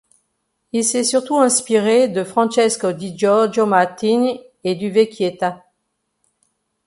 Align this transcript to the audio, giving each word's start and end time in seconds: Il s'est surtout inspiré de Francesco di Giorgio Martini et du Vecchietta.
Il 0.71 0.83
s'est 0.83 1.03
surtout 1.03 1.37
inspiré 1.37 2.07
de 2.07 2.23
Francesco 2.23 2.91
di 2.91 3.15
Giorgio 3.15 3.67
Martini 3.67 4.41
et 4.63 4.73
du 4.73 4.89
Vecchietta. 4.89 5.63